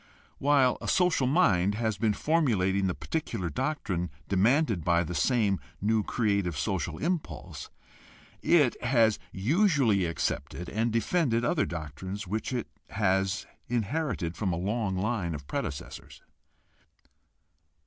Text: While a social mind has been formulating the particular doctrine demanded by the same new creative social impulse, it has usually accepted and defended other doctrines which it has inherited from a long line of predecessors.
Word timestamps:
While 0.39 0.79
a 0.81 0.87
social 0.87 1.27
mind 1.27 1.75
has 1.75 1.99
been 1.99 2.13
formulating 2.15 2.87
the 2.87 2.95
particular 2.95 3.51
doctrine 3.51 4.09
demanded 4.27 4.83
by 4.83 5.03
the 5.03 5.13
same 5.13 5.59
new 5.79 6.01
creative 6.01 6.57
social 6.57 6.97
impulse, 6.97 7.69
it 8.41 8.81
has 8.83 9.19
usually 9.31 10.05
accepted 10.05 10.69
and 10.69 10.91
defended 10.91 11.45
other 11.45 11.67
doctrines 11.67 12.25
which 12.25 12.51
it 12.51 12.65
has 12.89 13.45
inherited 13.69 14.35
from 14.35 14.51
a 14.51 14.57
long 14.57 14.97
line 14.97 15.35
of 15.35 15.45
predecessors. 15.45 16.23